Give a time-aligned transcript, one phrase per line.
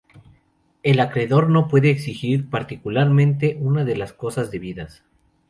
[0.81, 5.03] El acreedor no puede exigir particularmente una de las cosas debidas.